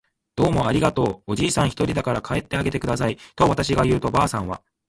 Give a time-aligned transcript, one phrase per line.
[0.35, 4.63] 「どうもありがとう。」おじいさんがひとりだから帰ってあげてください。」とわたしが言うと、ばあさんは